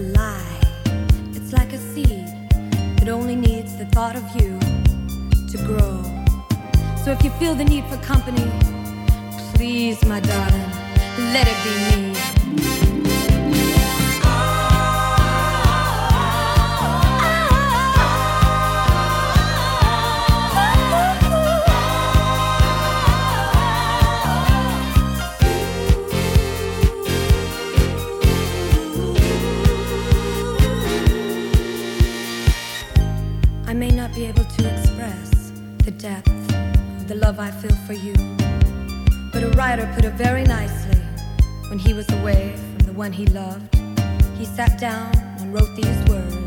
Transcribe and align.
is 0.00 0.16
alive. 0.16 0.64
It's 1.34 1.52
like 1.52 1.72
a 1.72 1.78
seed. 1.78 2.24
It 3.02 3.08
only 3.08 3.36
needs 3.36 3.76
the 3.76 3.86
thought 3.86 4.16
of 4.16 4.24
you 4.40 4.58
to 5.50 5.58
grow. 5.66 6.02
So 7.04 7.12
if 7.12 7.22
you 7.24 7.30
feel 7.38 7.54
the 7.54 7.64
need 7.64 7.84
for 7.86 7.96
company, 7.98 8.50
please, 9.54 10.04
my 10.04 10.20
darling, 10.20 10.70
let 11.32 11.46
it 11.48 11.58
be 11.64 12.82
me. 12.84 12.89
Love 37.30 37.38
I 37.38 37.52
feel 37.52 37.76
for 37.86 37.92
you, 37.92 38.12
but 39.32 39.44
a 39.44 39.50
writer 39.56 39.88
put 39.94 40.04
it 40.04 40.14
very 40.14 40.42
nicely 40.42 41.00
when 41.68 41.78
he 41.78 41.94
was 41.94 42.08
away 42.10 42.56
from 42.56 42.78
the 42.86 42.92
one 42.92 43.12
he 43.12 43.24
loved. 43.26 43.72
He 44.36 44.44
sat 44.44 44.80
down 44.80 45.14
and 45.38 45.54
wrote 45.54 45.72
these 45.76 46.08
words 46.08 46.39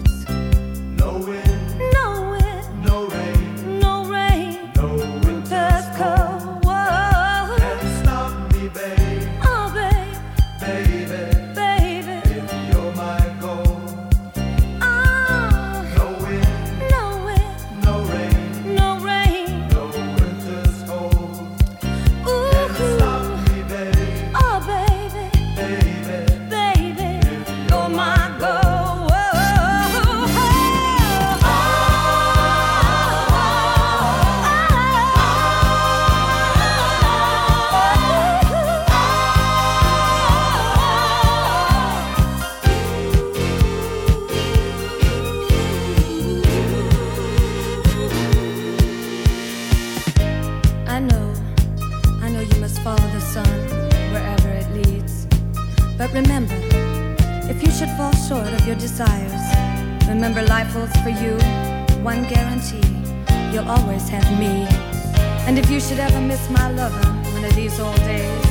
these 67.73 67.79
old 67.79 67.95
days, 67.97 68.45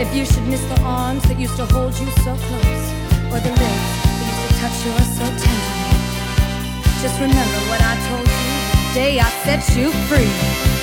if 0.00 0.12
you 0.14 0.24
should 0.24 0.44
miss 0.48 0.62
the 0.64 0.80
arms 0.80 1.22
that 1.24 1.38
used 1.38 1.56
to 1.56 1.66
hold 1.66 1.96
you 2.00 2.06
so 2.24 2.34
close, 2.34 2.86
or 3.30 3.38
the 3.38 3.50
lips 3.50 3.90
that 4.02 4.26
used 4.26 4.42
to 4.42 4.50
touch 4.58 4.76
yours 4.86 5.08
so 5.14 5.26
tenderly, 5.38 5.94
just 7.00 7.20
remember 7.20 7.60
what 7.70 7.80
I 7.80 7.94
told 8.08 8.26
you 8.26 8.44
the 8.72 8.94
day 8.94 9.20
I 9.20 9.28
set 9.44 9.62
you 9.76 9.92
free. 10.08 10.75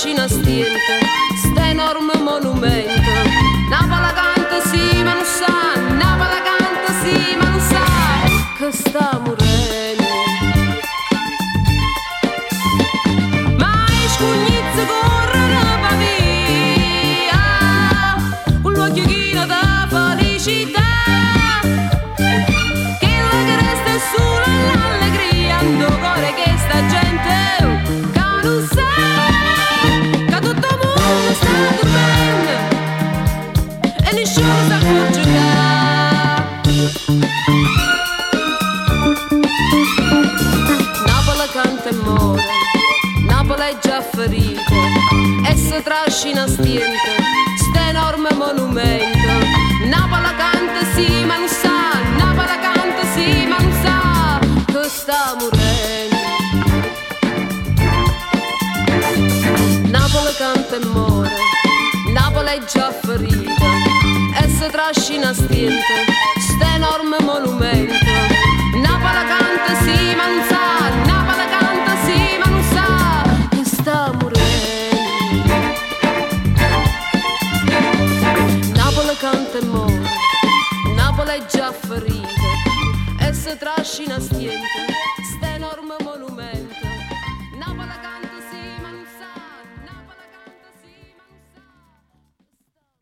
Già 0.00 0.28
ferita 0.28 0.47